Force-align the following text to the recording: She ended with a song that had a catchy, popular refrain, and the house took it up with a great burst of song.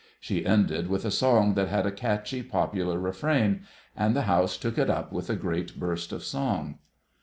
She 0.19 0.43
ended 0.47 0.87
with 0.89 1.05
a 1.05 1.11
song 1.11 1.53
that 1.53 1.67
had 1.67 1.85
a 1.85 1.91
catchy, 1.91 2.41
popular 2.41 2.97
refrain, 2.99 3.67
and 3.95 4.15
the 4.15 4.23
house 4.23 4.57
took 4.57 4.79
it 4.79 4.89
up 4.89 5.11
with 5.13 5.29
a 5.29 5.35
great 5.35 5.79
burst 5.79 6.11
of 6.11 6.23
song. 6.23 6.79